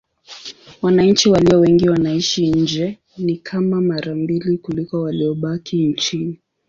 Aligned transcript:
Wananchi 0.81 1.29
walio 1.29 1.59
wengi 1.59 1.89
wanaishi 1.89 2.47
nje: 2.51 2.99
ni 3.17 3.37
kama 3.37 3.81
mara 3.81 4.15
mbili 4.15 4.57
kuliko 4.57 5.01
waliobaki 5.01 5.87
nchini. 5.87 6.39